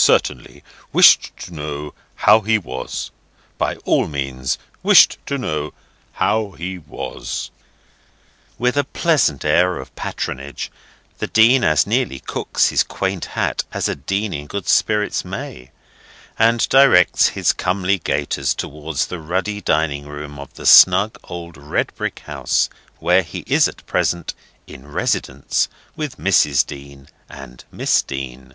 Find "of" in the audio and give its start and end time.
9.78-9.92, 20.38-20.54